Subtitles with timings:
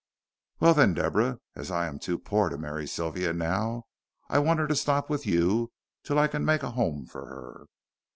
[0.59, 3.83] "Well, then, Deborah, as I am too poor to marry Sylvia now,
[4.31, 7.65] I want her to stop with you till I can make a home for her."